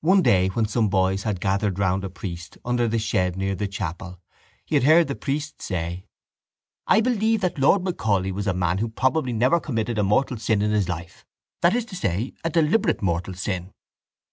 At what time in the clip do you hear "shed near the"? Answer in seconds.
2.98-3.68